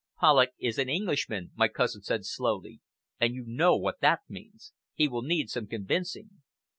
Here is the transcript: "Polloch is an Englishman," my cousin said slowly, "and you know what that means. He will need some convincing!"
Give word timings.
"Polloch 0.19 0.49
is 0.57 0.79
an 0.79 0.89
Englishman," 0.89 1.51
my 1.53 1.67
cousin 1.67 2.01
said 2.01 2.25
slowly, 2.25 2.79
"and 3.19 3.35
you 3.35 3.43
know 3.45 3.77
what 3.77 3.99
that 3.99 4.21
means. 4.27 4.73
He 4.95 5.07
will 5.07 5.21
need 5.21 5.51
some 5.51 5.67
convincing!" 5.67 6.41